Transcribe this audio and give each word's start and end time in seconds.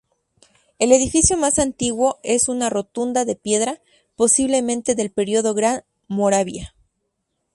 El 0.79 0.93
edificio 0.93 1.37
más 1.37 1.59
antiguo 1.59 2.17
es 2.23 2.49
una 2.49 2.71
rotunda 2.71 3.23
de 3.23 3.35
piedra, 3.35 3.79
posiblemente 4.15 4.95
del 4.95 5.11
periodo 5.11 5.53
Gran 5.53 5.83
Moravia. 6.07 6.73